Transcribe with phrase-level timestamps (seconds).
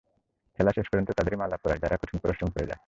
[0.59, 2.79] খেলা শেষ পর্যন্ত তাদেরই মালা পরায়, যারা কঠিন পরিশ্রম করে যায়।